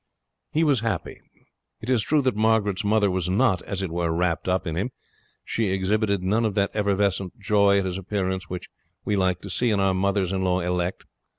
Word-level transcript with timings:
He 0.51 0.63
was 0.63 0.79
happy. 0.79 1.21
It 1.79 1.87
is 1.87 2.01
true 2.01 2.23
that 2.23 2.35
Margaret's 2.35 2.83
mother 2.83 3.11
was 3.11 3.29
not, 3.29 3.61
as 3.61 3.83
it 3.83 3.91
were, 3.91 4.09
wrapped 4.11 4.47
up 4.47 4.65
in 4.65 4.75
him. 4.75 4.89
She 5.45 5.69
exhibited 5.69 6.23
none 6.23 6.43
of 6.43 6.55
that 6.55 6.71
effervescent 6.73 7.37
joy 7.37 7.77
at 7.77 7.85
his 7.85 7.99
appearance 7.99 8.49
which 8.49 8.67
we 9.05 9.15
like 9.15 9.41
to 9.41 9.49
see 9.51 9.69
in 9.69 9.79
our 9.79 9.93
mothers 9.93 10.31
in 10.31 10.41
law 10.41 10.59
elect. 10.59 11.05